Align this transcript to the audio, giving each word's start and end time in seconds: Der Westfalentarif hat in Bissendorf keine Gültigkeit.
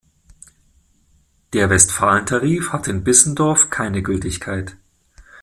Der 1.53 1.69
Westfalentarif 1.69 2.73
hat 2.73 2.87
in 2.87 3.03
Bissendorf 3.03 3.69
keine 3.69 4.01
Gültigkeit. 4.01 4.75